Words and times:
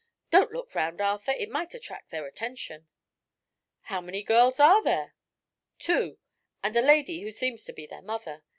Don't 0.31 0.51
look 0.51 0.75
around, 0.75 0.99
Arthur; 0.99 1.31
it 1.33 1.51
might 1.51 1.75
attract 1.75 2.09
their 2.09 2.25
attention." 2.25 2.87
"How 3.81 4.01
many 4.01 4.23
girls 4.23 4.59
are 4.59 4.83
there?" 4.83 5.13
"Two; 5.77 6.17
and 6.63 6.75
a 6.75 6.81
lady 6.81 7.21
who 7.21 7.31
seems 7.31 7.65
to 7.65 7.71
be 7.71 7.85
their 7.85 8.01
mother. 8.01 8.41